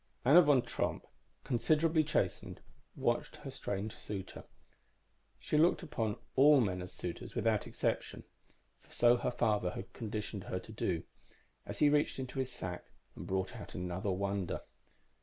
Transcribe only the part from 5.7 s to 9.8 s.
upon all men as suitors, without exception; for so her father